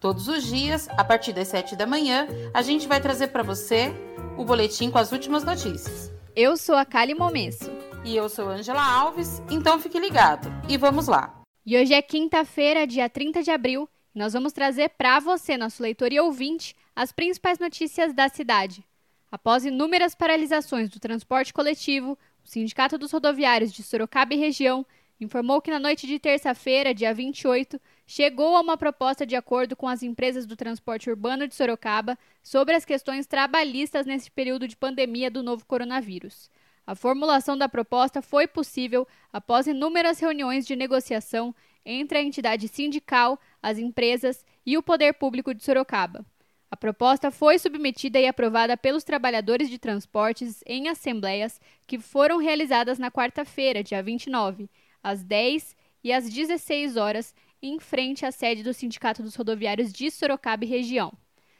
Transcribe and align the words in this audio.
Todos 0.00 0.28
os 0.28 0.44
dias, 0.44 0.88
a 0.90 1.02
partir 1.02 1.32
das 1.32 1.48
7 1.48 1.74
da 1.74 1.84
manhã, 1.84 2.28
a 2.54 2.62
gente 2.62 2.86
vai 2.86 3.00
trazer 3.00 3.28
para 3.28 3.42
você 3.42 3.92
o 4.36 4.44
boletim 4.44 4.92
com 4.92 4.98
as 4.98 5.10
últimas 5.10 5.42
notícias. 5.42 6.12
Eu 6.36 6.56
sou 6.56 6.76
a 6.76 6.84
Kali 6.84 7.14
Momesso. 7.14 7.68
E 8.04 8.14
eu 8.14 8.28
sou 8.28 8.48
Angela 8.48 8.80
Alves, 8.80 9.42
então 9.50 9.80
fique 9.80 9.98
ligado. 9.98 10.48
E 10.68 10.76
vamos 10.76 11.08
lá. 11.08 11.42
E 11.66 11.76
hoje 11.76 11.94
é 11.94 12.00
quinta-feira, 12.00 12.86
dia 12.86 13.10
30 13.10 13.42
de 13.42 13.50
abril, 13.50 13.88
e 14.14 14.18
nós 14.20 14.34
vamos 14.34 14.52
trazer 14.52 14.90
para 14.90 15.18
você, 15.18 15.56
nosso 15.56 15.82
leitor 15.82 16.12
e 16.12 16.20
ouvinte, 16.20 16.76
as 16.94 17.10
principais 17.10 17.58
notícias 17.58 18.14
da 18.14 18.28
cidade. 18.28 18.84
Após 19.32 19.64
inúmeras 19.64 20.14
paralisações 20.14 20.88
do 20.88 21.00
transporte 21.00 21.52
coletivo, 21.52 22.16
o 22.44 22.48
Sindicato 22.48 22.96
dos 22.96 23.10
Rodoviários 23.10 23.72
de 23.72 23.82
Sorocaba 23.82 24.32
e 24.32 24.38
região 24.38 24.86
informou 25.20 25.60
que 25.60 25.72
na 25.72 25.80
noite 25.80 26.06
de 26.06 26.20
terça-feira, 26.20 26.94
dia 26.94 27.12
28, 27.12 27.80
chegou 28.08 28.56
a 28.56 28.62
uma 28.62 28.78
proposta 28.78 29.26
de 29.26 29.36
acordo 29.36 29.76
com 29.76 29.86
as 29.86 30.02
empresas 30.02 30.46
do 30.46 30.56
transporte 30.56 31.10
urbano 31.10 31.46
de 31.46 31.54
Sorocaba 31.54 32.18
sobre 32.42 32.74
as 32.74 32.82
questões 32.82 33.26
trabalhistas 33.26 34.06
nesse 34.06 34.30
período 34.30 34.66
de 34.66 34.74
pandemia 34.74 35.30
do 35.30 35.42
novo 35.42 35.66
coronavírus. 35.66 36.50
A 36.86 36.94
formulação 36.94 37.56
da 37.56 37.68
proposta 37.68 38.22
foi 38.22 38.46
possível 38.46 39.06
após 39.30 39.66
inúmeras 39.66 40.18
reuniões 40.18 40.66
de 40.66 40.74
negociação 40.74 41.54
entre 41.84 42.16
a 42.16 42.22
entidade 42.22 42.66
sindical, 42.66 43.38
as 43.62 43.76
empresas 43.76 44.42
e 44.64 44.78
o 44.78 44.82
poder 44.82 45.12
público 45.12 45.52
de 45.52 45.62
Sorocaba. 45.62 46.24
A 46.70 46.76
proposta 46.78 47.30
foi 47.30 47.58
submetida 47.58 48.18
e 48.18 48.26
aprovada 48.26 48.74
pelos 48.74 49.04
trabalhadores 49.04 49.68
de 49.68 49.78
transportes 49.78 50.62
em 50.66 50.88
assembleias 50.88 51.60
que 51.86 51.98
foram 51.98 52.38
realizadas 52.38 52.98
na 52.98 53.10
quarta-feira, 53.10 53.84
dia 53.84 54.02
29, 54.02 54.70
às 55.02 55.22
10 55.22 55.76
e 56.02 56.12
às 56.12 56.30
16 56.30 56.96
horas, 56.96 57.34
em 57.62 57.78
frente 57.80 58.24
à 58.24 58.30
sede 58.30 58.62
do 58.62 58.72
Sindicato 58.72 59.22
dos 59.22 59.34
Rodoviários 59.34 59.92
de 59.92 60.10
Sorocaba 60.10 60.64
e 60.64 60.68
região. 60.68 61.12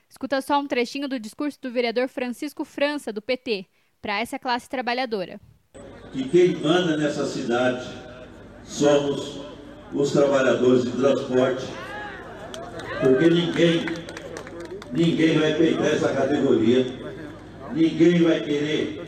Escuta 0.08 0.40
só 0.40 0.58
um 0.58 0.66
trechinho 0.66 1.08
do 1.08 1.20
discurso 1.20 1.58
do 1.60 1.70
vereador 1.70 2.08
Francisco 2.08 2.64
França, 2.64 3.12
do 3.12 3.20
PT, 3.20 3.66
para 4.00 4.20
essa 4.20 4.38
classe 4.38 4.68
trabalhadora. 4.68 5.40
Que 6.12 6.28
quem 6.28 6.56
manda 6.56 6.96
nessa 6.96 7.26
cidade 7.26 7.86
somos 8.64 9.40
os 9.92 10.12
trabalhadores 10.12 10.84
de 10.84 10.92
transporte, 10.92 11.66
porque 13.02 13.28
ninguém 13.28 13.84
ninguém 14.92 15.38
vai 15.38 15.54
peitar 15.54 15.86
essa 15.86 16.12
categoria, 16.14 16.86
ninguém 17.74 18.22
vai 18.22 18.40
querer 18.40 19.04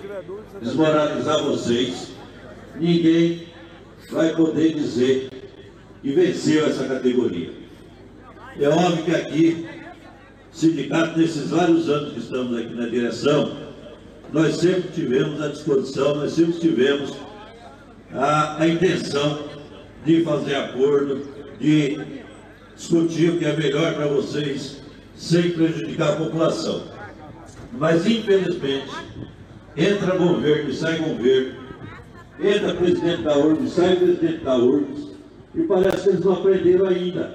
desmoralizar 0.60 1.42
vocês, 1.42 2.12
ninguém 2.76 3.48
vai 4.10 4.34
poder 4.34 4.74
dizer 4.74 5.39
que 6.02 6.12
venceu 6.12 6.66
essa 6.66 6.84
categoria. 6.84 7.50
É 8.58 8.68
óbvio 8.68 9.04
que 9.04 9.14
aqui, 9.14 9.66
sindicato, 10.52 11.18
nesses 11.18 11.50
vários 11.50 11.88
anos 11.88 12.12
que 12.12 12.20
estamos 12.20 12.58
aqui 12.58 12.74
na 12.74 12.86
direção, 12.86 13.56
nós 14.32 14.56
sempre 14.56 14.90
tivemos 14.92 15.40
a 15.40 15.48
disposição, 15.48 16.14
nós 16.14 16.32
sempre 16.32 16.54
tivemos 16.54 17.16
a, 18.12 18.62
a 18.62 18.68
intenção 18.68 19.50
de 20.04 20.22
fazer 20.22 20.54
acordo, 20.54 21.22
de 21.58 21.98
discutir 22.76 23.30
o 23.30 23.38
que 23.38 23.44
é 23.44 23.56
melhor 23.56 23.94
para 23.94 24.06
vocês, 24.06 24.82
sem 25.14 25.50
prejudicar 25.50 26.12
a 26.12 26.16
população. 26.16 26.84
Mas, 27.72 28.06
infelizmente, 28.06 28.90
entra 29.76 30.16
governo 30.16 30.70
e 30.70 30.74
sai 30.74 30.98
governo, 30.98 31.60
entra 32.40 32.74
presidente 32.74 33.22
da 33.22 33.36
URBS 33.36 33.70
e 33.70 33.74
sai 33.74 33.96
presidente 33.96 34.44
da 34.44 34.56
URBS, 34.56 35.09
e 35.54 35.62
parece 35.62 36.02
que 36.02 36.08
eles 36.10 36.24
não 36.24 36.32
aprenderam 36.32 36.86
ainda. 36.86 37.34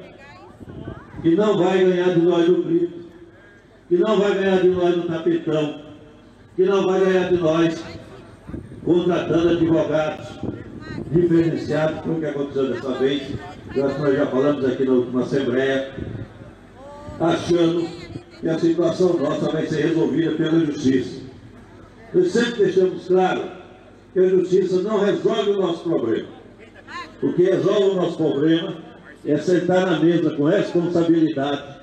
Que 1.21 1.35
não 1.35 1.57
vai 1.57 1.83
ganhar 1.83 2.13
de 2.13 2.21
nós 2.21 2.47
no 2.47 2.63
grito, 2.63 3.05
que 3.89 3.97
não 3.97 4.19
vai 4.19 4.35
ganhar 4.35 4.61
de 4.61 4.69
nós 4.69 4.97
no 4.97 5.03
tapetão, 5.03 5.81
que 6.55 6.63
não 6.63 6.85
vai 6.85 6.99
ganhar 6.99 7.29
de 7.29 7.37
nós 7.37 7.83
contratando 8.83 9.49
advogados 9.49 10.27
diferenciados, 11.11 12.01
como 12.01 12.19
que 12.19 12.25
aconteceu 12.25 12.71
dessa 12.71 12.91
vez, 12.93 13.23
nós 13.75 14.15
já 14.15 14.27
falamos 14.27 14.65
aqui 14.65 14.85
na 14.85 14.93
última 14.93 15.21
Assembleia, 15.23 15.91
achando 17.19 17.87
que 18.39 18.47
a 18.47 18.59
situação 18.59 19.17
nossa 19.17 19.51
vai 19.51 19.65
ser 19.65 19.87
resolvida 19.87 20.31
pela 20.31 20.59
justiça. 20.65 21.21
Nós 22.13 22.31
sempre 22.31 22.65
deixamos 22.65 23.07
claro 23.07 23.43
que 24.13 24.19
a 24.19 24.29
justiça 24.29 24.81
não 24.81 24.99
resolve 24.99 25.51
o 25.51 25.61
nosso 25.61 25.83
problema. 25.83 26.34
O 27.21 27.33
que 27.33 27.43
resolve 27.43 27.89
o 27.91 27.95
nosso 27.95 28.17
problema 28.17 28.75
é 29.25 29.37
sentar 29.37 29.85
na 29.85 29.99
mesa 29.99 30.31
com 30.31 30.43
responsabilidade 30.43 31.75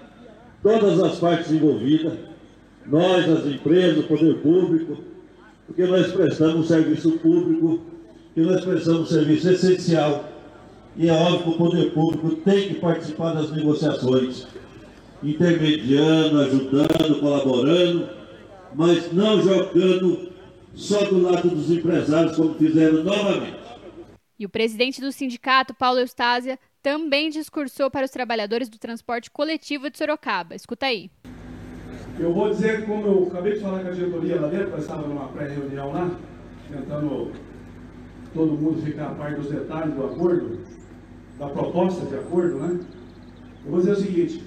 todas 0.62 1.00
as 1.00 1.18
partes 1.18 1.50
envolvidas, 1.50 2.12
nós, 2.86 3.28
as 3.28 3.46
empresas, 3.46 3.98
o 3.98 4.02
poder 4.04 4.36
público, 4.38 4.98
porque 5.66 5.84
nós 5.84 6.12
prestamos 6.12 6.54
um 6.54 6.62
serviço 6.62 7.12
público, 7.12 7.80
que 8.34 8.40
nós 8.40 8.64
prestamos 8.64 9.02
um 9.02 9.06
serviço 9.06 9.50
essencial, 9.50 10.24
e 10.96 11.08
é 11.08 11.12
óbvio 11.12 11.42
que 11.42 11.48
o 11.48 11.52
poder 11.52 11.90
público 11.92 12.36
tem 12.44 12.68
que 12.68 12.74
participar 12.74 13.32
das 13.32 13.50
negociações 13.50 14.46
intermediando, 15.22 16.40
ajudando, 16.40 17.20
colaborando, 17.20 18.08
mas 18.74 19.12
não 19.12 19.40
jogando 19.40 20.32
só 20.74 21.04
do 21.04 21.22
lado 21.22 21.48
dos 21.48 21.70
empresários, 21.70 22.36
como 22.36 22.54
fizeram 22.54 23.04
novamente. 23.04 23.61
E 24.42 24.44
o 24.44 24.48
presidente 24.48 25.00
do 25.00 25.12
sindicato, 25.12 25.72
Paulo 25.72 26.00
Eustásia, 26.00 26.58
também 26.82 27.30
discursou 27.30 27.88
para 27.88 28.04
os 28.04 28.10
trabalhadores 28.10 28.68
do 28.68 28.76
transporte 28.76 29.30
coletivo 29.30 29.88
de 29.88 29.96
Sorocaba. 29.96 30.56
Escuta 30.56 30.86
aí. 30.86 31.12
Eu 32.18 32.34
vou 32.34 32.50
dizer, 32.50 32.84
como 32.84 33.06
eu 33.06 33.28
acabei 33.28 33.52
de 33.52 33.60
falar 33.60 33.84
com 33.84 33.88
a 33.88 33.92
diretoria 33.92 34.40
lá 34.40 34.48
dentro, 34.48 34.76
estávamos 34.76 35.10
numa 35.10 35.28
pré-reunião 35.28 35.92
lá, 35.92 36.10
tentando 36.68 37.30
todo 38.34 38.52
mundo 38.54 38.82
ficar 38.82 39.10
a 39.10 39.14
par 39.14 39.36
dos 39.36 39.48
detalhes 39.48 39.94
do 39.94 40.06
acordo, 40.06 40.58
da 41.38 41.48
proposta 41.48 42.04
de 42.04 42.16
acordo, 42.16 42.58
né? 42.58 42.80
Eu 43.64 43.70
vou 43.70 43.78
dizer 43.78 43.92
o 43.92 43.96
seguinte, 43.96 44.42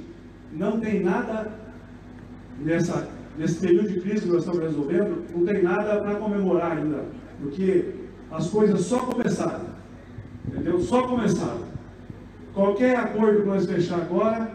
não 0.51 0.77
tem 0.77 1.03
nada 1.03 1.57
nessa, 2.59 3.07
nesse 3.37 3.61
período 3.61 3.87
de 3.87 4.01
crise 4.01 4.23
que 4.23 4.27
nós 4.27 4.39
estamos 4.39 4.61
resolvendo, 4.61 5.25
não 5.33 5.45
tem 5.45 5.63
nada 5.63 6.01
para 6.01 6.15
comemorar 6.15 6.79
ainda, 6.79 7.05
porque 7.39 7.93
as 8.29 8.49
coisas 8.49 8.81
só 8.81 8.99
começaram, 8.99 9.74
entendeu? 10.75 10.79
Só 10.81 11.07
começaram. 11.07 11.65
Qualquer 12.53 12.95
acordo 12.95 13.41
que 13.41 13.47
nós 13.47 13.65
fechar 13.65 14.01
agora 14.01 14.51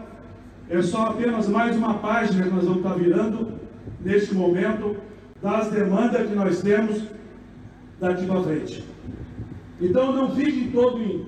é 0.69 0.81
só 0.81 1.07
apenas 1.07 1.47
mais 1.47 1.75
uma 1.75 1.95
página 1.95 2.43
que 2.43 2.49
nós 2.49 2.63
vamos 2.63 2.77
estar 2.77 2.93
virando 2.93 3.51
neste 4.03 4.33
momento 4.33 4.95
das 5.41 5.69
demandas 5.69 6.27
que 6.27 6.35
nós 6.35 6.61
temos 6.61 7.03
daqui 7.99 8.25
para 8.25 8.41
frente. 8.41 8.83
Então 9.79 10.13
não 10.13 10.35
fiquem 10.35 10.71
todos 10.71 11.21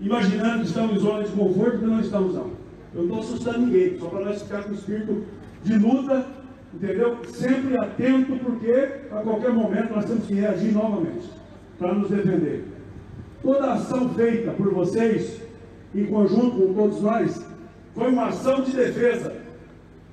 imaginando 0.00 0.60
que 0.60 0.66
estamos 0.66 0.96
em 0.96 0.98
zona 0.98 1.24
de 1.24 1.30
conforto, 1.32 1.70
porque 1.72 1.86
não 1.86 2.00
estamos 2.00 2.34
não. 2.34 2.50
Eu 2.92 3.04
não 3.04 3.04
estou 3.04 3.18
assustando 3.20 3.66
ninguém, 3.66 3.98
só 3.98 4.06
para 4.06 4.24
nós 4.24 4.42
ficar 4.42 4.64
com 4.64 4.72
o 4.72 4.74
espírito 4.74 5.24
de 5.62 5.78
luta, 5.78 6.26
entendeu? 6.74 7.18
Sempre 7.28 7.78
atento, 7.78 8.36
porque 8.36 8.88
a 9.12 9.20
qualquer 9.22 9.52
momento 9.52 9.94
nós 9.94 10.04
temos 10.04 10.26
que 10.26 10.34
reagir 10.34 10.72
novamente 10.72 11.28
para 11.78 11.94
nos 11.94 12.10
defender. 12.10 12.64
Toda 13.42 13.72
ação 13.72 14.10
feita 14.10 14.50
por 14.52 14.72
vocês, 14.74 15.40
em 15.94 16.04
conjunto 16.06 16.56
com 16.58 16.74
todos 16.74 17.00
nós, 17.00 17.46
foi 17.94 18.10
uma 18.10 18.26
ação 18.26 18.62
de 18.62 18.72
defesa. 18.72 19.34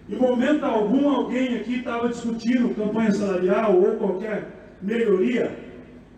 Em 0.09 0.15
momento 0.15 0.63
algum, 0.63 1.09
alguém 1.09 1.57
aqui 1.57 1.79
estava 1.79 2.07
discutindo 2.07 2.73
campanha 2.73 3.11
salarial 3.11 3.75
ou 3.75 3.95
qualquer 3.97 4.77
melhoria, 4.81 5.59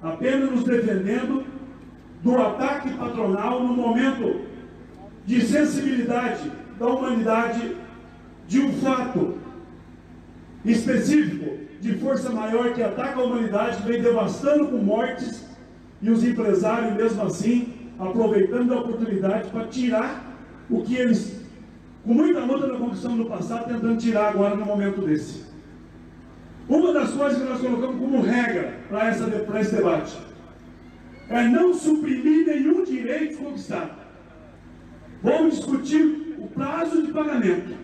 apenas 0.01 0.51
nos 0.51 0.63
defendendo 0.63 1.43
do 2.21 2.37
ataque 2.37 2.91
patronal 2.91 3.63
no 3.63 3.73
momento 3.73 4.41
de 5.25 5.41
sensibilidade 5.41 6.51
da 6.77 6.87
humanidade 6.87 7.75
de 8.47 8.59
um 8.59 8.73
fato 8.73 9.37
específico 10.63 11.57
de 11.79 11.93
força 11.97 12.29
maior 12.29 12.73
que 12.73 12.83
ataca 12.83 13.19
a 13.19 13.23
humanidade, 13.23 13.81
vem 13.83 14.01
devastando 14.01 14.67
com 14.67 14.77
mortes 14.77 15.49
e 16.01 16.09
os 16.09 16.23
empresários, 16.23 16.95
mesmo 16.95 17.21
assim, 17.23 17.73
aproveitando 17.97 18.73
a 18.73 18.79
oportunidade 18.79 19.49
para 19.49 19.67
tirar 19.67 20.37
o 20.69 20.81
que 20.81 20.95
eles, 20.95 21.41
com 22.03 22.13
muita 22.13 22.39
luta 22.39 22.67
na 22.67 22.77
conquistão 22.77 23.17
do 23.17 23.25
passado, 23.25 23.67
tentando 23.67 23.97
tirar 23.97 24.29
agora 24.29 24.55
no 24.55 24.65
momento 24.65 25.01
desse. 25.01 25.43
Uma 26.67 26.93
das 26.93 27.11
coisas 27.11 27.41
que 27.41 27.49
nós 27.49 27.59
colocamos 27.59 27.97
como 27.97 28.21
regra 28.21 28.75
para 28.87 29.09
esse 29.09 29.75
debate 29.75 30.17
é 31.27 31.43
não 31.47 31.73
suprimir 31.73 32.45
nenhum 32.45 32.83
direito 32.83 33.37
conquistado. 33.37 33.91
Vamos 35.21 35.57
discutir 35.57 36.35
o 36.37 36.47
prazo 36.47 37.03
de 37.03 37.11
pagamento, 37.11 37.75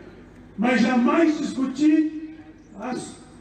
mas 0.58 0.82
jamais 0.82 1.38
discutir 1.38 2.38
a, 2.80 2.96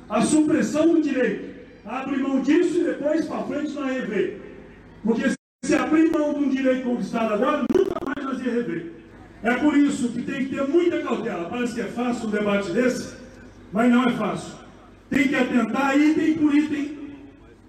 a 0.09 0.23
supressão 0.23 0.95
do 0.95 1.03
direito. 1.03 1.55
Abre 1.85 2.17
mão 2.17 2.41
disso 2.41 2.81
e 2.81 2.85
depois 2.85 3.27
para 3.27 3.43
frente 3.45 3.73
nós 3.73 3.93
rever. 3.93 4.44
Porque 5.05 5.35
se 5.63 5.75
abrir 5.75 6.11
mão 6.11 6.33
de 6.33 6.45
um 6.45 6.49
direito 6.49 6.85
conquistado 6.85 7.35
agora, 7.35 7.65
nunca 7.73 7.95
mais 8.05 8.27
nós 8.27 8.45
ia 8.45 8.53
rever. 8.53 8.93
É 9.43 9.55
por 9.57 9.77
isso 9.77 10.09
que 10.09 10.23
tem 10.23 10.47
que 10.47 10.57
ter 10.57 10.67
muita 10.67 11.03
cautela. 11.03 11.49
Parece 11.51 11.75
que 11.75 11.81
é 11.83 11.85
fácil 11.85 12.29
um 12.29 12.31
debate 12.31 12.71
desse, 12.73 13.15
mas 13.71 13.93
não 13.93 14.05
é 14.05 14.13
fácil. 14.13 14.55
Tem 15.11 15.29
que 15.29 15.35
atentar 15.35 15.99
item 15.99 16.39
por 16.39 16.55
item 16.55 16.99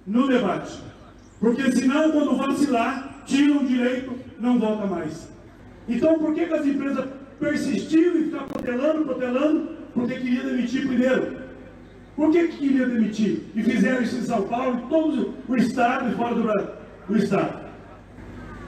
no 0.08 0.28
debate. 0.28 0.80
Porque 1.40 1.70
senão, 1.74 2.12
quando 2.12 2.38
vacilar, 2.38 3.24
tira 3.26 3.54
um 3.54 3.66
direito, 3.66 4.14
não 4.40 4.58
volta 4.58 4.88
mais. 4.88 5.30
Então, 5.88 6.18
por 6.18 6.34
que, 6.34 6.46
que 6.46 6.54
as 6.54 6.66
empresas 6.66 7.06
persistiram 7.38 8.18
e 8.18 8.24
ficaram 8.24 8.48
protelando, 8.48 9.06
protelando? 9.06 9.70
Porque 9.94 10.16
queria 10.16 10.44
demitir 10.44 10.88
primeiro. 10.88 11.46
Por 12.16 12.32
que, 12.32 12.48
que 12.48 12.58
queria 12.58 12.88
demitir? 12.88 13.44
E 13.54 13.62
fizeram 13.62 14.02
isso 14.02 14.16
em 14.16 14.22
São 14.22 14.44
Paulo, 14.44 14.88
todo 14.90 15.34
o 15.48 15.56
Estado 15.58 16.10
e 16.10 16.16
fora 16.16 16.34
do, 16.34 16.85
do 17.08 17.18
Estado. 17.18 17.66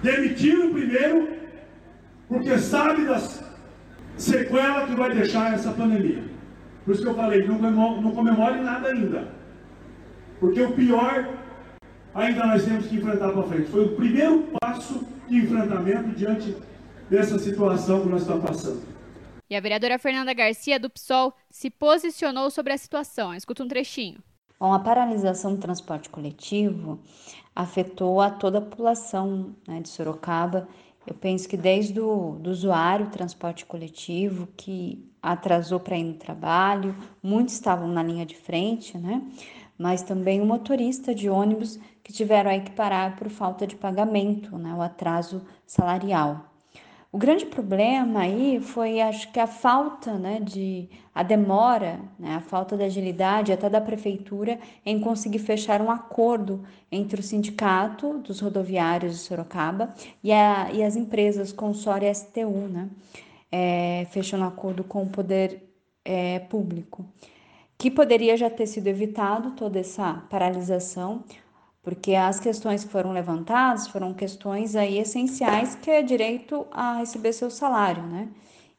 Demitiram 0.01 0.71
primeiro, 0.73 1.37
porque 2.27 2.57
sabe 2.57 3.05
das 3.05 3.43
sequelas 4.15 4.89
que 4.89 4.95
vai 4.95 5.13
deixar 5.13 5.53
essa 5.53 5.71
pandemia. 5.71 6.23
Por 6.85 6.93
isso 6.93 7.03
que 7.03 7.09
eu 7.09 7.15
falei, 7.15 7.45
não 7.45 7.55
comemore, 7.55 8.01
não 8.01 8.11
comemore 8.11 8.59
nada 8.61 8.89
ainda. 8.89 9.27
Porque 10.39 10.61
o 10.61 10.71
pior 10.73 11.27
ainda 12.13 12.45
nós 12.45 12.63
temos 12.63 12.87
que 12.87 12.95
enfrentar 12.95 13.31
para 13.31 13.43
frente. 13.43 13.69
Foi 13.69 13.85
o 13.85 13.95
primeiro 13.95 14.47
passo 14.59 15.05
de 15.27 15.37
enfrentamento 15.37 16.09
diante 16.15 16.55
dessa 17.09 17.37
situação 17.39 18.01
que 18.01 18.09
nós 18.09 18.21
estamos 18.21 18.45
passando. 18.45 18.81
E 19.49 19.55
a 19.55 19.61
vereadora 19.61 19.97
Fernanda 19.97 20.33
Garcia, 20.33 20.79
do 20.79 20.89
PSOL, 20.89 21.33
se 21.49 21.69
posicionou 21.69 22.49
sobre 22.49 22.73
a 22.73 22.77
situação. 22.77 23.33
Escuta 23.33 23.63
um 23.63 23.67
trechinho. 23.67 24.19
Bom, 24.59 24.73
a 24.73 24.79
paralisação 24.79 25.55
do 25.55 25.61
transporte 25.61 26.09
coletivo 26.09 26.99
afetou 27.57 28.21
a 28.21 28.29
toda 28.29 28.59
a 28.59 28.61
população 28.61 29.55
né, 29.67 29.81
de 29.81 29.89
Sorocaba. 29.89 30.67
Eu 31.07 31.15
penso 31.15 31.49
que 31.49 31.57
desde 31.57 31.99
o 31.99 32.37
do 32.39 32.51
usuário 32.51 33.09
transporte 33.09 33.65
coletivo, 33.65 34.47
que 34.55 35.03
atrasou 35.19 35.79
para 35.79 35.97
ir 35.97 36.03
no 36.03 36.13
trabalho, 36.13 36.95
muitos 37.23 37.55
estavam 37.55 37.87
na 37.87 38.03
linha 38.03 38.27
de 38.27 38.35
frente, 38.35 38.95
né? 38.95 39.23
Mas 39.75 40.03
também 40.03 40.39
o 40.39 40.45
motorista 40.45 41.15
de 41.15 41.27
ônibus 41.27 41.79
que 42.03 42.13
tiveram 42.13 42.51
aí 42.51 42.61
que 42.61 42.71
parar 42.71 43.15
por 43.15 43.27
falta 43.27 43.65
de 43.65 43.75
pagamento, 43.75 44.55
né? 44.55 44.75
O 44.75 44.81
atraso 44.81 45.41
salarial. 45.65 46.45
O 47.11 47.17
grande 47.17 47.45
problema 47.45 48.21
aí 48.21 48.59
foi, 48.59 48.99
acho 48.99 49.31
que 49.31 49.39
a 49.39 49.47
falta, 49.47 50.13
né, 50.17 50.39
de 50.41 50.89
a 51.15 51.23
demora, 51.23 51.99
né, 52.19 52.35
a 52.35 52.41
falta 52.41 52.75
de 52.75 52.83
agilidade 52.83 53.53
até 53.53 53.69
da 53.69 53.79
prefeitura 53.79 54.59
em 54.85 54.99
conseguir 54.99 55.39
fechar 55.39 55.81
um 55.81 55.89
acordo 55.89 56.63
entre 56.91 57.21
o 57.21 57.23
sindicato 57.23 58.19
dos 58.19 58.41
rodoviários 58.41 59.13
de 59.13 59.19
Sorocaba 59.19 59.93
e, 60.23 60.31
a, 60.33 60.69
e 60.71 60.83
as 60.83 60.95
empresas 60.97 61.53
consórcio 61.53 62.13
STU, 62.13 62.67
né, 62.69 62.89
é, 63.49 64.05
fechando 64.11 64.43
um 64.43 64.47
acordo 64.47 64.83
com 64.83 65.03
o 65.03 65.09
poder 65.09 65.63
é, 66.03 66.39
público, 66.39 67.05
que 67.77 67.89
poderia 67.89 68.35
já 68.35 68.49
ter 68.49 68.67
sido 68.67 68.87
evitado 68.87 69.51
toda 69.51 69.79
essa 69.79 70.25
paralisação, 70.29 71.23
porque 71.87 72.15
as 72.15 72.37
questões 72.37 72.83
que 72.83 72.91
foram 72.91 73.13
levantadas 73.13 73.87
foram 73.87 74.13
questões 74.13 74.75
aí 74.75 74.97
essenciais 74.97 75.73
que 75.75 75.89
é 75.89 76.01
direito 76.01 76.67
a 76.69 76.97
receber 76.97 77.31
seu 77.31 77.49
salário, 77.49 78.03
né? 78.03 78.27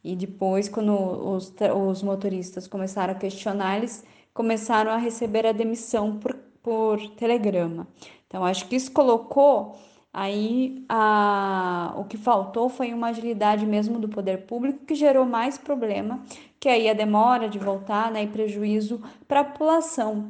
E 0.05 0.15
depois, 0.15 0.69
quando 0.69 0.93
os, 0.93 1.51
os 1.75 2.03
motoristas 2.03 2.69
começaram 2.69 3.15
a 3.15 3.17
questionar, 3.17 3.79
eles 3.79 4.05
começaram 4.35 4.91
a 4.91 4.99
receber 4.99 5.47
a 5.47 5.53
demissão 5.53 6.19
por, 6.19 6.35
por 6.63 7.01
telegrama. 7.13 7.89
Então, 8.27 8.45
acho 8.45 8.69
que 8.69 8.77
isso 8.77 8.93
colocou 8.93 9.79
aí 10.13 10.85
a, 10.87 11.95
o 11.97 12.05
que 12.05 12.19
faltou 12.19 12.69
foi 12.69 12.93
uma 12.93 13.07
agilidade 13.07 13.65
mesmo 13.65 13.99
do 13.99 14.11
poder 14.11 14.45
público 14.45 14.85
que 14.85 14.95
gerou 14.95 15.25
mais 15.25 15.57
problema, 15.57 16.23
que 16.61 16.69
aí 16.69 16.91
a 16.91 16.93
demora 16.93 17.49
de 17.49 17.59
voltar 17.59 18.11
né, 18.11 18.25
e 18.25 18.27
prejuízo 18.27 19.01
para 19.27 19.41
a 19.41 19.45
população. 19.45 20.29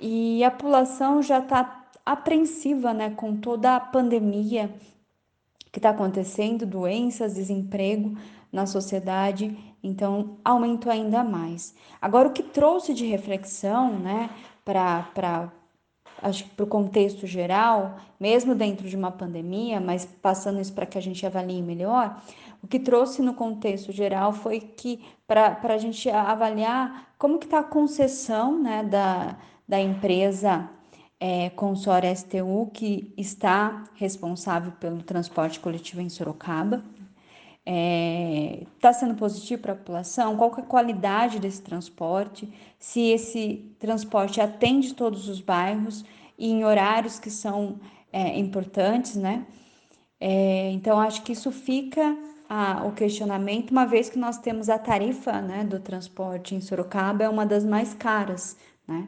E 0.00 0.42
a 0.42 0.50
população 0.50 1.22
já 1.22 1.38
está 1.38 1.77
apreensiva 2.12 2.94
né, 2.94 3.10
com 3.10 3.36
toda 3.36 3.76
a 3.76 3.80
pandemia 3.80 4.72
que 5.70 5.78
está 5.78 5.90
acontecendo, 5.90 6.64
doenças, 6.64 7.34
desemprego 7.34 8.16
na 8.50 8.64
sociedade, 8.64 9.54
então 9.82 10.38
aumentou 10.42 10.90
ainda 10.90 11.22
mais. 11.22 11.74
Agora, 12.00 12.28
o 12.28 12.32
que 12.32 12.42
trouxe 12.42 12.94
de 12.94 13.04
reflexão 13.04 13.98
né, 13.98 14.30
para 14.64 15.02
para 15.14 15.52
o 16.64 16.66
contexto 16.66 17.28
geral, 17.28 17.96
mesmo 18.18 18.52
dentro 18.52 18.88
de 18.88 18.96
uma 18.96 19.12
pandemia, 19.12 19.80
mas 19.80 20.04
passando 20.04 20.60
isso 20.60 20.72
para 20.72 20.84
que 20.84 20.98
a 20.98 21.02
gente 21.02 21.24
avalie 21.24 21.62
melhor, 21.62 22.20
o 22.60 22.66
que 22.66 22.80
trouxe 22.80 23.22
no 23.22 23.34
contexto 23.34 23.92
geral 23.92 24.32
foi 24.32 24.58
que 24.58 25.00
para 25.28 25.60
a 25.62 25.78
gente 25.78 26.10
avaliar 26.10 27.12
como 27.18 27.38
que 27.38 27.44
está 27.44 27.60
a 27.60 27.62
concessão 27.62 28.60
né, 28.60 28.82
da, 28.82 29.36
da 29.68 29.78
empresa 29.78 30.68
é, 31.20 31.50
consórcio 31.50 32.14
STU, 32.16 32.70
que 32.72 33.12
está 33.16 33.84
responsável 33.94 34.72
pelo 34.72 35.02
transporte 35.02 35.58
coletivo 35.60 36.00
em 36.00 36.08
Sorocaba. 36.08 36.82
Está 37.66 37.76
é, 37.76 38.66
tá 38.80 38.92
sendo 38.92 39.14
positivo 39.14 39.60
para 39.62 39.72
a 39.72 39.76
população? 39.76 40.36
Qual 40.36 40.54
é 40.56 40.60
a 40.60 40.64
qualidade 40.64 41.38
desse 41.38 41.60
transporte? 41.60 42.48
Se 42.78 43.00
esse 43.10 43.74
transporte 43.78 44.40
atende 44.40 44.94
todos 44.94 45.28
os 45.28 45.40
bairros 45.40 46.04
e 46.38 46.50
em 46.50 46.64
horários 46.64 47.18
que 47.18 47.30
são 47.30 47.78
é, 48.12 48.38
importantes, 48.38 49.16
né? 49.16 49.46
É, 50.20 50.70
então, 50.70 50.98
acho 50.98 51.22
que 51.22 51.32
isso 51.32 51.52
fica 51.52 52.16
a, 52.48 52.84
o 52.86 52.92
questionamento, 52.92 53.70
uma 53.70 53.84
vez 53.84 54.08
que 54.08 54.18
nós 54.18 54.38
temos 54.38 54.68
a 54.68 54.78
tarifa 54.78 55.40
né, 55.42 55.64
do 55.64 55.78
transporte 55.78 56.54
em 56.54 56.60
Sorocaba, 56.60 57.24
é 57.24 57.28
uma 57.28 57.44
das 57.44 57.64
mais 57.64 57.92
caras, 57.94 58.56
né? 58.86 59.06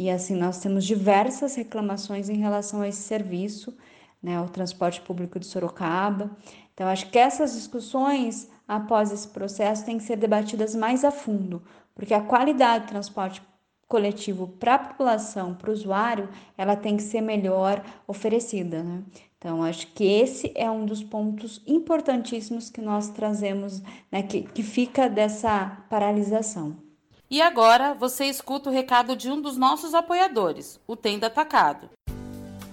E 0.00 0.08
assim, 0.08 0.34
nós 0.34 0.58
temos 0.58 0.86
diversas 0.86 1.54
reclamações 1.56 2.30
em 2.30 2.38
relação 2.38 2.80
a 2.80 2.88
esse 2.88 3.02
serviço, 3.02 3.76
né, 4.22 4.40
o 4.40 4.48
transporte 4.48 4.98
público 5.02 5.38
de 5.38 5.44
Sorocaba. 5.44 6.34
Então, 6.72 6.88
acho 6.88 7.10
que 7.10 7.18
essas 7.18 7.52
discussões, 7.52 8.48
após 8.66 9.12
esse 9.12 9.28
processo, 9.28 9.84
têm 9.84 9.98
que 9.98 10.04
ser 10.04 10.16
debatidas 10.16 10.74
mais 10.74 11.04
a 11.04 11.10
fundo, 11.10 11.62
porque 11.94 12.14
a 12.14 12.22
qualidade 12.22 12.86
do 12.86 12.88
transporte 12.88 13.42
coletivo 13.86 14.48
para 14.48 14.76
a 14.76 14.78
população, 14.78 15.54
para 15.54 15.68
o 15.68 15.72
usuário, 15.74 16.30
ela 16.56 16.76
tem 16.76 16.96
que 16.96 17.02
ser 17.02 17.20
melhor 17.20 17.84
oferecida, 18.06 18.82
né? 18.82 19.02
Então, 19.36 19.62
acho 19.62 19.86
que 19.88 20.04
esse 20.04 20.50
é 20.54 20.70
um 20.70 20.86
dos 20.86 21.04
pontos 21.04 21.62
importantíssimos 21.66 22.70
que 22.70 22.80
nós 22.80 23.10
trazemos, 23.10 23.82
né, 24.10 24.22
que, 24.22 24.44
que 24.44 24.62
fica 24.62 25.10
dessa 25.10 25.84
paralisação. 25.90 26.89
E 27.32 27.40
agora 27.40 27.94
você 27.94 28.24
escuta 28.24 28.68
o 28.68 28.72
recado 28.72 29.14
de 29.14 29.30
um 29.30 29.40
dos 29.40 29.56
nossos 29.56 29.94
apoiadores, 29.94 30.80
o 30.84 30.96
Tenda 30.96 31.28
Atacado. 31.28 31.88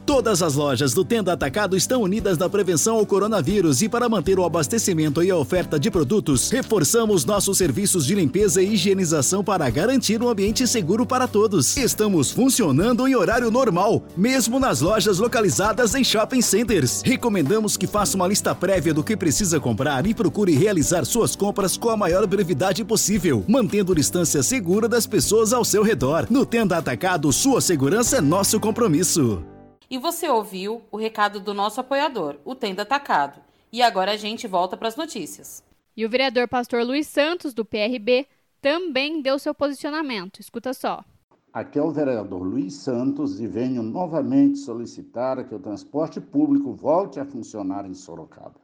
Todas 0.08 0.42
as 0.42 0.56
lojas 0.56 0.94
do 0.94 1.04
Tenda 1.04 1.34
Atacado 1.34 1.76
estão 1.76 2.02
unidas 2.02 2.38
na 2.38 2.48
prevenção 2.48 2.96
ao 2.96 3.06
coronavírus 3.06 3.82
e 3.82 3.90
para 3.90 4.08
manter 4.08 4.40
o 4.40 4.46
abastecimento 4.46 5.22
e 5.22 5.30
a 5.30 5.36
oferta 5.36 5.78
de 5.78 5.92
produtos, 5.92 6.50
reforçamos 6.50 7.26
nossos 7.26 7.58
serviços 7.58 8.06
de 8.06 8.16
limpeza 8.16 8.62
e 8.62 8.74
higienização 8.74 9.44
para 9.44 9.70
garantir 9.70 10.24
um 10.24 10.30
ambiente 10.30 10.66
seguro 10.66 11.06
para 11.06 11.28
todos. 11.28 11.76
Estamos 11.76 12.32
funcionando 12.32 13.06
em 13.06 13.18
horário 13.18 13.52
normal, 13.52 14.02
mesmo 14.16 14.62
nas 14.62 14.80
lojas 14.80 15.20
localizadas 15.20 15.94
em 15.94 16.06
shopping 16.06 16.42
centers. 16.42 17.02
Recomendamos 17.04 17.76
que 17.76 17.86
faça 17.86 18.16
uma 18.16 18.30
lista 18.30 18.56
prévia 18.56 18.94
do 18.94 19.04
que 19.04 19.18
precisa 19.18 19.60
comprar 19.60 20.08
e 20.08 20.14
procure 20.14 20.56
realizar 20.56 21.04
suas 21.04 21.36
compras 21.36 21.76
com 21.76 21.90
a 21.90 21.98
maior 21.98 22.26
brevidade 22.26 22.82
possível, 22.86 23.44
mantendo 23.46 23.94
distância 23.94 24.42
segura 24.42 24.88
das 24.88 25.06
pessoas 25.06 25.52
ao 25.52 25.66
seu 25.66 25.84
redor. 25.84 26.28
No 26.30 26.46
Tenda 26.46 26.78
Atacado, 26.78 27.34
sua 27.34 27.60
segurança 27.60 28.20
é 28.20 28.22
nosso 28.22 28.58
compromisso. 28.58 29.44
E 29.90 29.98
você 29.98 30.28
ouviu 30.28 30.82
o 30.92 30.98
recado 30.98 31.40
do 31.40 31.54
nosso 31.54 31.80
apoiador, 31.80 32.36
o 32.44 32.54
Tenda 32.54 32.82
Atacado. 32.82 33.40
E 33.72 33.82
agora 33.82 34.12
a 34.12 34.18
gente 34.18 34.46
volta 34.46 34.76
para 34.76 34.90
as 34.90 34.98
notícias. 34.98 35.64
E 35.96 36.06
o 36.06 36.10
vereador 36.10 36.48
pastor 36.48 36.84
Luiz 36.84 37.08
Santos, 37.08 37.54
do 37.54 37.64
PRB, 37.64 38.28
também 38.62 39.22
deu 39.22 39.40
seu 39.40 39.56
posicionamento. 39.56 40.42
Escuta 40.42 40.74
só. 40.74 41.06
Aqui 41.54 41.80
é 41.80 41.82
o 41.82 41.90
vereador 41.90 42.44
Luiz 42.44 42.74
Santos 42.74 43.40
e 43.40 43.48
venho 43.48 43.82
novamente 43.82 44.60
solicitar 44.60 45.48
que 45.48 45.56
o 45.56 45.60
transporte 45.60 46.20
público 46.20 46.74
volte 46.74 47.20
a 47.20 47.26
funcionar 47.26 47.86
em 47.86 47.94
Sorocaba. 47.94 48.60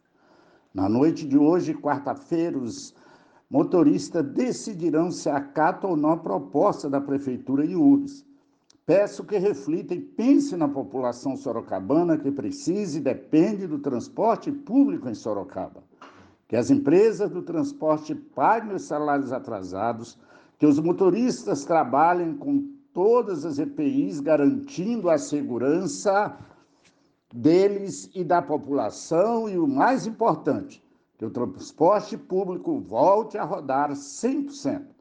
Na 0.74 0.89
noite 0.89 1.25
de 1.25 1.38
hoje, 1.38 1.74
quarta-feira, 1.74 2.58
os 2.58 2.94
motoristas 3.50 4.25
decidirão 4.25 5.10
se 5.10 5.30
acatam 5.30 5.92
ou 5.92 5.96
não 5.96 6.10
a 6.10 6.18
proposta 6.18 6.89
da 6.89 7.00
Prefeitura 7.00 7.65
e 7.65 7.75
URBS. 7.75 8.25
Peço 8.86 9.24
que 9.24 9.38
reflitam 9.38 9.96
e 9.96 10.02
pensem 10.02 10.58
na 10.58 10.68
população 10.68 11.38
sorocabana 11.38 12.18
que 12.18 12.30
precisa 12.30 12.98
e 12.98 13.02
depende 13.02 13.66
do 13.66 13.80
transporte 13.80 14.52
público 14.52 15.08
em 15.08 15.16
Sorocaba. 15.16 15.82
Que 16.50 16.58
as 16.58 16.70
empresas 16.70 17.32
do 17.32 17.42
transporte 17.42 18.13
paguem 18.13 18.75
os 18.75 18.84
salários 18.84 19.32
atrasados, 19.32 20.20
que 20.60 20.66
os 20.66 20.80
motoristas 20.80 21.63
trabalhem 21.63 22.36
com 22.36 22.74
todas 22.94 23.46
as 23.46 23.58
EPIs, 23.58 24.20
garantindo 24.20 25.10
a 25.10 25.18
segurança 25.18 26.38
deles 27.34 28.12
e 28.13 28.22
da 28.22 28.42
população, 28.42 29.50
e 29.50 29.58
o 29.58 29.66
mais 29.66 30.06
importante, 30.06 30.84
que 31.18 31.25
o 31.25 31.32
transporte 31.32 32.18
público 32.18 32.80
volte 32.80 33.38
a 33.38 33.46
rodar 33.46 33.92
100%, 33.92 34.92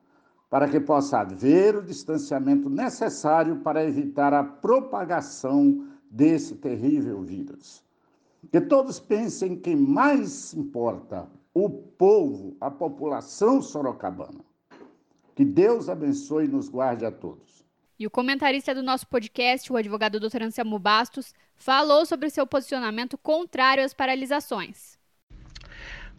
para 0.52 0.68
que 0.68 0.78
possa 0.78 1.20
haver 1.20 1.76
o 1.76 1.82
distanciamento 1.82 2.68
necessário 2.68 3.60
para 3.60 3.82
evitar 3.82 4.34
a 4.34 4.44
propagação 4.44 5.88
desse 6.10 6.56
terrível 6.56 7.22
vírus. 7.22 7.82
Que 8.50 8.60
todos 8.60 9.00
pensem 9.00 9.56
que 9.56 9.74
mais 9.74 10.52
importa 10.52 11.26
o 11.54 11.70
povo, 11.70 12.54
a 12.60 12.70
população 12.70 13.62
sorocabana. 13.62 14.44
Que 15.34 15.42
Deus 15.42 15.88
abençoe 15.88 16.44
e 16.44 16.48
nos 16.48 16.68
guarde 16.68 17.06
a 17.06 17.10
todos. 17.10 17.64
E 17.98 18.06
o 18.06 18.10
comentarista 18.10 18.74
do 18.74 18.82
nosso 18.82 19.06
podcast, 19.06 19.72
o 19.72 19.76
advogado 19.78 20.20
Dr. 20.20 20.42
Anselmo 20.42 20.78
Bastos, 20.78 21.32
falou 21.56 22.04
sobre 22.04 22.28
seu 22.28 22.46
posicionamento 22.46 23.16
contrário 23.16 23.82
às 23.82 23.94
paralisações. 23.94 25.00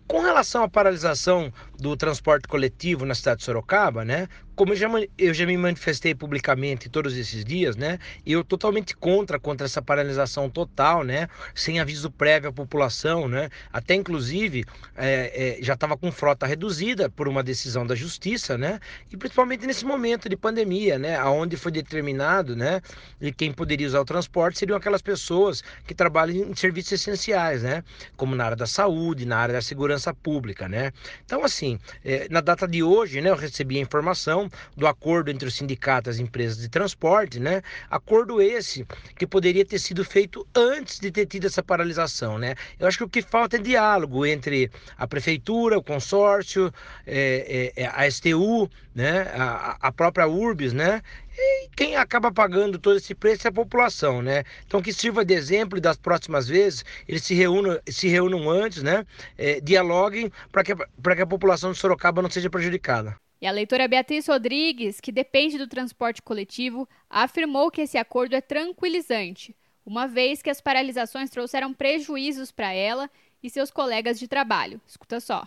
Com 0.08 0.20
relação 0.20 0.64
à 0.64 0.70
paralisação 0.70 1.52
do 1.80 1.96
transporte 1.98 2.48
coletivo 2.48 3.06
na 3.06 3.16
cidade 3.16 3.40
de 3.40 3.46
Sorocaba, 3.46 4.04
né? 4.06 4.28
Como 4.56 4.74
eu 4.74 4.78
já, 4.78 4.88
eu 5.18 5.34
já 5.34 5.46
me 5.48 5.58
manifestei 5.58 6.14
publicamente 6.14 6.88
todos 6.88 7.18
esses 7.18 7.44
dias, 7.44 7.76
né? 7.76 7.98
Eu 8.24 8.44
totalmente 8.44 8.96
contra 8.96 9.40
contra 9.40 9.66
essa 9.66 9.82
paralisação 9.82 10.48
total, 10.48 11.04
né? 11.04 11.28
Sem 11.56 11.80
aviso 11.80 12.12
prévio 12.12 12.50
à 12.50 12.54
população, 12.54 13.28
né? 13.28 13.50
Até 13.72 13.96
inclusive 13.96 14.64
é, 14.96 15.58
é, 15.60 15.64
já 15.64 15.74
estava 15.74 15.98
com 15.98 16.12
frota 16.12 16.46
reduzida 16.46 17.10
por 17.10 17.28
uma 17.28 17.42
decisão 17.42 17.86
da 17.86 17.96
justiça, 17.96 18.56
né? 18.56 18.80
E 19.12 19.18
principalmente 19.18 19.66
nesse 19.66 19.86
momento 19.86 20.30
de 20.30 20.38
pandemia, 20.38 21.00
né? 21.00 21.16
Aonde 21.16 21.58
foi 21.58 21.72
determinado, 21.72 22.56
né? 22.56 22.80
E 23.20 23.32
quem 23.32 23.52
poderia 23.52 23.88
usar 23.88 24.02
o 24.02 24.06
transporte 24.06 24.60
seriam 24.60 24.78
aquelas 24.78 25.02
pessoas 25.02 25.64
que 25.88 25.96
trabalham 25.96 26.52
em 26.52 26.56
serviços 26.56 26.92
essenciais, 26.92 27.64
né? 27.64 27.84
Como 28.16 28.36
na 28.36 28.46
área 28.46 28.58
da 28.58 28.68
saúde, 28.68 29.26
na 29.26 29.38
área 29.38 29.56
da 29.56 29.62
segurança 29.64 30.14
pública, 30.14 30.70
né? 30.70 30.92
Então 31.26 31.44
assim, 31.44 31.80
é, 32.06 32.28
na 32.30 32.40
data 32.40 32.68
de 32.68 32.84
hoje, 32.84 33.20
né? 33.20 33.32
Eu 33.32 33.36
recebi 33.36 33.78
a 33.78 33.82
informação 33.82 34.43
do 34.76 34.88
acordo 34.88 35.30
entre 35.30 35.48
os 35.48 35.56
sindicatos 35.56 36.08
e 36.08 36.12
as 36.16 36.20
empresas 36.20 36.58
de 36.58 36.70
transporte, 36.70 37.40
né? 37.40 37.62
Acordo 37.90 38.42
esse 38.42 38.86
que 39.16 39.28
poderia 39.28 39.66
ter 39.66 39.80
sido 39.80 40.04
feito 40.04 40.48
antes 40.56 41.00
de 41.00 41.12
ter 41.12 41.26
tido 41.26 41.48
essa 41.48 41.64
paralisação, 41.64 42.38
né? 42.38 42.56
Eu 42.80 42.88
acho 42.88 42.98
que 42.98 43.04
o 43.04 43.10
que 43.10 43.22
falta 43.22 43.58
é 43.58 43.60
diálogo 43.60 44.26
entre 44.26 44.72
a 44.98 45.08
prefeitura, 45.08 45.78
o 45.78 45.84
consórcio, 45.84 46.72
é, 47.06 47.72
é, 47.76 47.84
é 47.84 47.88
a 47.88 48.10
STU, 48.10 48.70
né? 48.94 49.22
A, 49.36 49.78
a 49.88 49.92
própria 49.92 50.28
URBS, 50.28 50.74
né? 50.74 51.02
E 51.36 51.70
quem 51.76 51.96
acaba 51.96 52.32
pagando 52.32 52.78
todo 52.78 52.98
esse 52.98 53.16
preço 53.16 53.48
é 53.48 53.50
a 53.50 53.54
população, 53.54 54.22
né? 54.22 54.44
Então 54.68 54.82
que 54.82 54.94
sirva 54.94 55.26
de 55.26 55.34
exemplo 55.34 55.82
das 55.82 55.98
próximas 55.98 56.48
vezes 56.48 56.86
eles 57.08 57.24
se 57.24 57.34
reúnam, 57.34 57.80
se 57.88 58.08
reúnam 58.08 58.50
antes, 58.50 58.84
né? 58.84 59.06
É, 59.38 59.60
dialoguem 59.60 60.32
para 60.52 60.64
que, 60.64 60.76
que 60.76 61.22
a 61.22 61.28
população 61.28 61.72
de 61.72 61.78
Sorocaba 61.78 62.22
não 62.22 62.30
seja 62.30 62.50
prejudicada. 62.50 63.23
E 63.44 63.46
a 63.46 63.52
leitora 63.52 63.90
Beatriz 63.90 64.26
Rodrigues, 64.26 65.02
que 65.02 65.12
depende 65.12 65.58
do 65.58 65.68
transporte 65.68 66.22
coletivo, 66.22 66.88
afirmou 67.10 67.70
que 67.70 67.82
esse 67.82 67.98
acordo 67.98 68.38
é 68.38 68.40
tranquilizante, 68.40 69.54
uma 69.86 70.08
vez 70.08 70.42
que 70.42 70.50
as 70.50 70.62
paralisações 70.62 71.30
trouxeram 71.30 71.74
prejuízos 71.74 72.54
para 72.54 72.72
ela 72.72 73.12
e 73.44 73.50
seus 73.50 73.70
colegas 73.70 74.18
de 74.18 74.30
trabalho. 74.30 74.80
Escuta 74.88 75.20
só. 75.20 75.46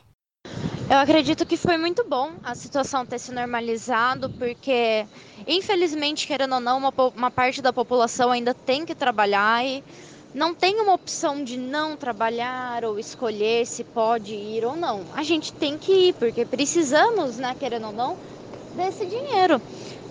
Eu 0.90 0.98
acredito 0.98 1.46
que 1.46 1.56
foi 1.56 1.78
muito 1.78 2.04
bom 2.04 2.34
a 2.44 2.54
situação 2.54 3.06
ter 3.06 3.18
se 3.18 3.32
normalizado, 3.32 4.28
porque, 4.28 5.06
infelizmente, 5.46 6.26
querendo 6.26 6.56
ou 6.56 6.60
não, 6.60 6.76
uma, 6.76 6.92
uma 7.16 7.30
parte 7.30 7.62
da 7.62 7.72
população 7.72 8.30
ainda 8.30 8.52
tem 8.52 8.84
que 8.84 8.94
trabalhar 8.94 9.64
e 9.64 9.82
não 10.36 10.54
tem 10.54 10.78
uma 10.82 10.92
opção 10.92 11.42
de 11.42 11.56
não 11.56 11.96
trabalhar 11.96 12.84
ou 12.84 12.98
escolher 12.98 13.66
se 13.66 13.82
pode 13.82 14.34
ir 14.34 14.66
ou 14.66 14.76
não. 14.76 15.00
A 15.14 15.22
gente 15.22 15.50
tem 15.50 15.78
que 15.78 16.08
ir, 16.08 16.12
porque 16.12 16.44
precisamos, 16.44 17.38
né, 17.38 17.56
querendo 17.58 17.86
ou 17.86 17.92
não, 17.94 18.18
desse 18.76 19.06
dinheiro. 19.06 19.62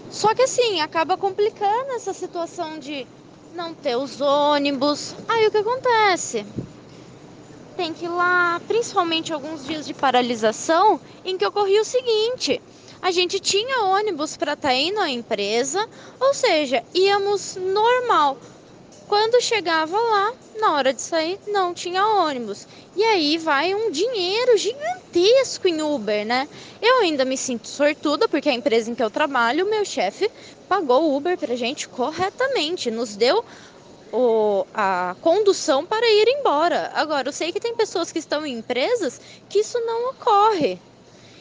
Só 0.10 0.34
que 0.34 0.42
assim, 0.42 0.82
acaba 0.82 1.16
complicando 1.16 1.92
essa 1.92 2.12
situação 2.12 2.80
de 2.80 3.06
não 3.54 3.76
ter 3.76 3.96
os 3.98 4.20
ônibus. 4.20 5.14
Aí 5.30 5.46
o 5.46 5.52
que 5.52 5.58
acontece? 5.58 6.44
Tem 7.78 7.94
que 7.94 8.06
ir 8.06 8.10
lá, 8.10 8.60
principalmente 8.68 9.32
alguns 9.32 9.64
dias 9.64 9.86
de 9.86 9.94
paralisação, 9.94 11.00
em 11.24 11.38
que 11.38 11.46
ocorria 11.46 11.84
o 11.84 11.86
seguinte: 11.86 12.60
a 13.00 13.12
gente 13.12 13.40
tinha 13.40 13.84
ônibus 13.84 14.36
para 14.36 14.54
estar 14.54 14.70
tá 14.70 14.74
indo 14.74 15.00
à 15.00 15.08
empresa, 15.08 15.88
ou 16.20 16.34
seja, 16.34 16.84
íamos 16.96 17.56
normal. 17.58 18.40
Quando 19.08 19.42
chegava 19.42 19.96
lá, 19.98 20.32
na 20.56 20.74
hora 20.74 20.94
de 20.94 21.02
sair, 21.02 21.40
não 21.48 21.74
tinha 21.74 22.04
ônibus. 22.06 22.68
E 22.96 23.04
aí 23.04 23.38
vai 23.38 23.74
um 23.74 23.92
dinheiro 23.92 24.58
gigantesco 24.58 25.68
em 25.68 25.82
Uber, 25.82 26.26
né? 26.26 26.48
Eu 26.82 27.02
ainda 27.02 27.24
me 27.26 27.38
sinto 27.38 27.68
sortuda 27.68 28.28
porque 28.28 28.50
a 28.50 28.54
empresa 28.54 28.90
em 28.92 28.96
que 28.96 29.04
eu 29.04 29.12
trabalho, 29.12 29.70
meu 29.70 29.86
chefe 29.86 30.30
pagou 30.68 31.04
o 31.04 31.16
Uber 31.16 31.38
pra 31.38 31.56
gente 31.56 31.88
corretamente, 31.88 32.90
nos 32.92 33.16
deu 33.16 33.44
o, 34.12 34.66
a 34.74 35.16
condução 35.22 35.86
para 35.86 36.06
ir 36.08 36.28
embora. 36.40 36.90
Agora, 36.94 37.30
eu 37.30 37.34
sei 37.34 37.52
que 37.52 37.60
tem 37.60 37.76
pessoas 37.76 38.12
que 38.12 38.20
estão 38.20 38.46
em 38.46 38.58
empresas 38.60 39.20
que 39.50 39.60
isso 39.60 39.80
não 39.82 40.12
ocorre. 40.12 40.82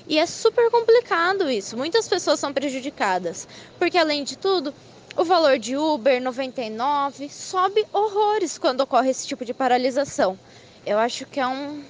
E 0.06 0.18
é 0.18 0.26
super 0.26 0.70
complicado 0.70 1.50
isso. 1.50 1.76
Muitas 1.76 2.08
pessoas 2.08 2.38
são 2.40 2.52
prejudicadas. 2.52 3.46
Porque, 3.78 3.96
além 3.98 4.24
de 4.24 4.36
tudo, 4.38 4.74
o 5.16 5.24
valor 5.24 5.58
de 5.58 5.76
Uber 5.76 6.20
99 6.20 7.28
sobe 7.28 7.84
horrores 7.92 8.58
quando 8.58 8.80
ocorre 8.80 9.10
esse 9.10 9.26
tipo 9.26 9.44
de 9.44 9.54
paralisação. 9.54 10.38
Eu 10.84 10.98
acho 10.98 11.24
que 11.26 11.38
é 11.38 11.46
um, 11.46 11.82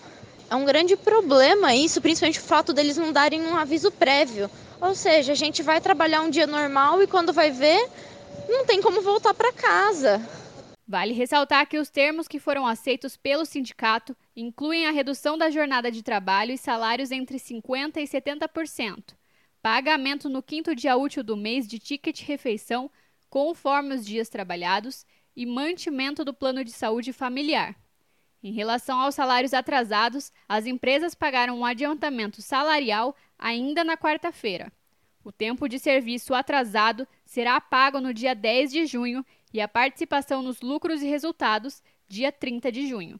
é 0.50 0.54
um 0.54 0.64
grande 0.64 0.96
problema 0.96 1.74
isso, 1.74 2.00
principalmente 2.00 2.38
o 2.38 2.42
fato 2.42 2.72
deles 2.72 2.96
não 2.96 3.12
darem 3.12 3.42
um 3.42 3.56
aviso 3.56 3.90
prévio. 3.90 4.50
Ou 4.80 4.94
seja, 4.94 5.32
a 5.32 5.34
gente 5.34 5.62
vai 5.62 5.80
trabalhar 5.80 6.20
um 6.20 6.30
dia 6.30 6.46
normal 6.46 7.02
e 7.02 7.06
quando 7.06 7.32
vai 7.32 7.50
ver, 7.50 7.88
não 8.48 8.66
tem 8.66 8.82
como 8.82 9.00
voltar 9.00 9.32
para 9.32 9.52
casa. 9.52 10.20
Vale 10.86 11.14
ressaltar 11.14 11.66
que 11.66 11.78
os 11.78 11.88
termos 11.88 12.28
que 12.28 12.38
foram 12.38 12.66
aceitos 12.66 13.16
pelo 13.16 13.46
sindicato 13.46 14.14
incluem 14.36 14.86
a 14.86 14.90
redução 14.90 15.38
da 15.38 15.48
jornada 15.48 15.90
de 15.90 16.02
trabalho 16.02 16.52
e 16.52 16.58
salários 16.58 17.10
entre 17.10 17.38
50% 17.38 17.96
e 17.96 18.04
70%, 18.04 19.14
pagamento 19.62 20.28
no 20.28 20.42
quinto 20.42 20.74
dia 20.74 20.94
útil 20.94 21.24
do 21.24 21.38
mês 21.38 21.66
de 21.66 21.78
ticket 21.78 22.20
refeição 22.20 22.90
conforme 23.34 23.96
os 23.96 24.06
dias 24.06 24.28
trabalhados 24.28 25.04
e 25.34 25.44
mantimento 25.44 26.24
do 26.24 26.32
plano 26.32 26.62
de 26.62 26.70
saúde 26.70 27.12
familiar. 27.12 27.74
Em 28.40 28.52
relação 28.52 29.00
aos 29.00 29.16
salários 29.16 29.52
atrasados, 29.52 30.30
as 30.48 30.66
empresas 30.66 31.16
pagaram 31.16 31.58
um 31.58 31.64
adiantamento 31.64 32.40
salarial 32.40 33.16
ainda 33.36 33.82
na 33.82 33.96
quarta-feira. 33.96 34.72
O 35.24 35.32
tempo 35.32 35.68
de 35.68 35.80
serviço 35.80 36.32
atrasado 36.32 37.08
será 37.26 37.60
pago 37.60 38.00
no 38.00 38.14
dia 38.14 38.36
10 38.36 38.70
de 38.70 38.86
junho 38.86 39.26
e 39.52 39.60
a 39.60 39.66
participação 39.66 40.40
nos 40.40 40.60
lucros 40.60 41.02
e 41.02 41.08
resultados, 41.08 41.82
dia 42.06 42.30
30 42.30 42.70
de 42.70 42.86
junho. 42.86 43.18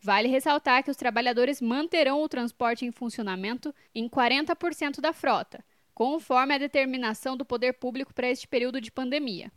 Vale 0.00 0.28
ressaltar 0.28 0.84
que 0.84 0.90
os 0.92 0.96
trabalhadores 0.96 1.60
manterão 1.60 2.22
o 2.22 2.28
transporte 2.28 2.86
em 2.86 2.92
funcionamento 2.92 3.74
em 3.92 4.08
40% 4.08 5.00
da 5.00 5.12
frota, 5.12 5.64
conforme 5.98 6.54
a 6.54 6.58
determinação 6.58 7.36
do 7.36 7.44
poder 7.44 7.72
público 7.72 8.14
para 8.14 8.30
este 8.30 8.46
período 8.46 8.80
de 8.80 8.88
pandemia. 8.88 9.50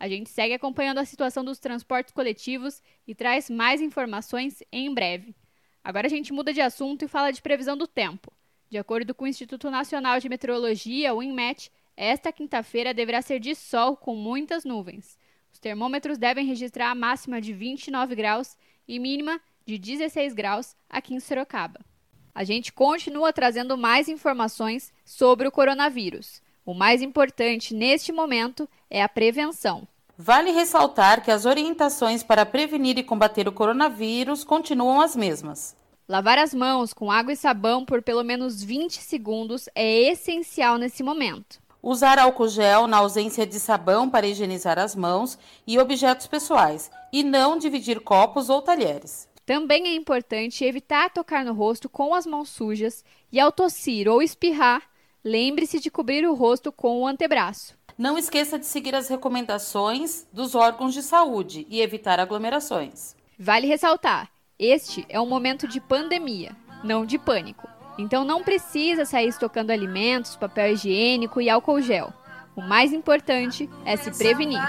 A 0.00 0.08
gente 0.08 0.30
segue 0.30 0.54
acompanhando 0.54 0.96
a 0.96 1.04
situação 1.04 1.44
dos 1.44 1.58
transportes 1.58 2.14
coletivos 2.14 2.82
e 3.06 3.14
traz 3.14 3.50
mais 3.50 3.82
informações 3.82 4.62
em 4.72 4.94
breve. 4.94 5.36
Agora 5.84 6.06
a 6.06 6.08
gente 6.08 6.32
muda 6.32 6.50
de 6.50 6.62
assunto 6.62 7.04
e 7.04 7.08
fala 7.08 7.30
de 7.30 7.42
previsão 7.42 7.76
do 7.76 7.86
tempo. 7.86 8.32
De 8.70 8.78
acordo 8.78 9.14
com 9.14 9.26
o 9.26 9.28
Instituto 9.28 9.70
Nacional 9.70 10.18
de 10.18 10.30
Meteorologia, 10.30 11.12
o 11.12 11.22
INMET, 11.22 11.70
esta 11.94 12.32
quinta-feira 12.32 12.94
deverá 12.94 13.20
ser 13.20 13.38
de 13.38 13.54
sol 13.54 13.94
com 13.94 14.16
muitas 14.16 14.64
nuvens. 14.64 15.18
Os 15.52 15.58
termômetros 15.58 16.16
devem 16.16 16.46
registrar 16.46 16.90
a 16.90 16.94
máxima 16.94 17.38
de 17.38 17.52
29 17.52 18.14
graus 18.14 18.56
e 18.88 18.98
mínima 18.98 19.38
de 19.66 19.76
16 19.76 20.32
graus 20.32 20.74
aqui 20.88 21.12
em 21.12 21.20
Sorocaba 21.20 21.91
a 22.34 22.44
gente 22.44 22.72
continua 22.72 23.32
trazendo 23.32 23.76
mais 23.76 24.08
informações 24.08 24.92
sobre 25.04 25.46
o 25.46 25.52
coronavírus. 25.52 26.40
O 26.64 26.74
mais 26.74 27.02
importante 27.02 27.74
neste 27.74 28.12
momento 28.12 28.68
é 28.88 29.02
a 29.02 29.08
prevenção. 29.08 29.86
Vale 30.16 30.50
ressaltar 30.50 31.22
que 31.22 31.30
as 31.30 31.44
orientações 31.44 32.22
para 32.22 32.46
prevenir 32.46 32.98
e 32.98 33.02
combater 33.02 33.48
o 33.48 33.52
coronavírus 33.52 34.44
continuam 34.44 35.00
as 35.00 35.16
mesmas. 35.16 35.74
Lavar 36.08 36.38
as 36.38 36.52
mãos 36.52 36.92
com 36.92 37.10
água 37.10 37.32
e 37.32 37.36
sabão 37.36 37.84
por 37.84 38.02
pelo 38.02 38.22
menos 38.22 38.62
20 38.62 39.00
segundos 39.00 39.68
é 39.74 40.10
essencial 40.10 40.76
nesse 40.76 41.02
momento. 41.02 41.60
Usar 41.82 42.18
álcool 42.18 42.48
gel 42.48 42.86
na 42.86 42.98
ausência 42.98 43.44
de 43.44 43.58
sabão 43.58 44.08
para 44.08 44.26
higienizar 44.26 44.78
as 44.78 44.94
mãos 44.94 45.36
e 45.66 45.78
objetos 45.78 46.28
pessoais, 46.28 46.90
e 47.12 47.24
não 47.24 47.58
dividir 47.58 47.98
copos 48.00 48.48
ou 48.48 48.62
talheres. 48.62 49.28
Também 49.44 49.88
é 49.88 49.94
importante 49.94 50.64
evitar 50.64 51.10
tocar 51.10 51.44
no 51.44 51.52
rosto 51.52 51.88
com 51.88 52.14
as 52.14 52.24
mãos 52.24 52.48
sujas 52.48 53.04
e, 53.30 53.40
ao 53.40 53.50
tossir 53.50 54.08
ou 54.08 54.22
espirrar, 54.22 54.82
lembre-se 55.24 55.80
de 55.80 55.90
cobrir 55.90 56.26
o 56.26 56.34
rosto 56.34 56.70
com 56.70 57.00
o 57.00 57.06
antebraço. 57.06 57.76
Não 57.98 58.16
esqueça 58.16 58.58
de 58.58 58.66
seguir 58.66 58.94
as 58.94 59.08
recomendações 59.08 60.26
dos 60.32 60.54
órgãos 60.54 60.94
de 60.94 61.02
saúde 61.02 61.66
e 61.68 61.80
evitar 61.80 62.20
aglomerações. 62.20 63.16
Vale 63.38 63.66
ressaltar: 63.66 64.30
este 64.58 65.04
é 65.08 65.20
um 65.20 65.26
momento 65.26 65.66
de 65.66 65.80
pandemia, 65.80 66.54
não 66.84 67.04
de 67.04 67.18
pânico. 67.18 67.68
Então 67.98 68.24
não 68.24 68.42
precisa 68.42 69.04
sair 69.04 69.28
estocando 69.28 69.72
alimentos, 69.72 70.36
papel 70.36 70.72
higiênico 70.72 71.40
e 71.40 71.50
álcool 71.50 71.80
gel. 71.80 72.12
O 72.54 72.62
mais 72.62 72.92
importante 72.92 73.68
é 73.84 73.96
se 73.96 74.10
prevenir. 74.16 74.60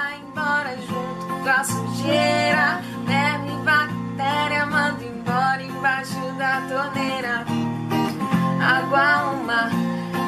Água 8.93 9.31
uma, 9.31 9.69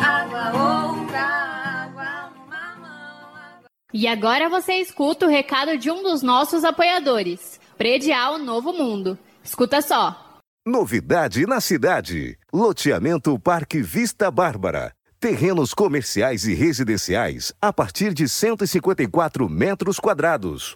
água 0.03 0.47
outra, 0.91 1.19
água 1.19 2.33
uma 2.35 2.75
mão. 2.75 3.63
E 3.93 4.07
agora 4.07 4.49
você 4.49 4.73
escuta 4.73 5.25
o 5.25 5.29
recado 5.29 5.77
de 5.77 5.89
um 5.89 6.03
dos 6.03 6.21
nossos 6.21 6.65
apoiadores, 6.65 7.59
Predial 7.77 8.37
Novo 8.37 8.73
Mundo. 8.73 9.17
Escuta 9.43 9.81
só. 9.81 10.39
Novidade 10.65 11.45
na 11.45 11.61
cidade. 11.61 12.37
Loteamento 12.51 13.37
Parque 13.39 13.81
Vista 13.81 14.29
Bárbara. 14.29 14.93
Terrenos 15.19 15.73
comerciais 15.73 16.45
e 16.45 16.53
residenciais 16.53 17.53
a 17.61 17.71
partir 17.71 18.13
de 18.13 18.27
154 18.27 19.47
metros 19.47 19.99
quadrados. 19.99 20.75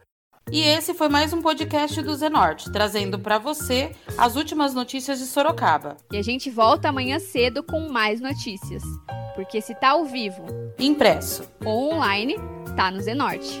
E 0.49 0.61
esse 0.61 0.93
foi 0.93 1.07
mais 1.07 1.31
um 1.33 1.41
podcast 1.41 2.01
do 2.01 2.15
Zenorte, 2.15 2.71
trazendo 2.71 3.19
para 3.19 3.37
você 3.37 3.91
as 4.17 4.35
últimas 4.35 4.73
notícias 4.73 5.19
de 5.19 5.25
Sorocaba. 5.25 5.97
E 6.11 6.17
a 6.17 6.21
gente 6.21 6.49
volta 6.49 6.89
amanhã 6.89 7.19
cedo 7.19 7.63
com 7.63 7.89
mais 7.89 8.19
notícias. 8.19 8.83
Porque 9.35 9.61
se 9.61 9.75
tá 9.75 9.89
ao 9.89 10.05
vivo, 10.05 10.45
impresso 10.79 11.43
ou 11.63 11.93
online, 11.93 12.35
tá 12.75 12.91
no 12.91 13.01
Zenorte. 13.01 13.59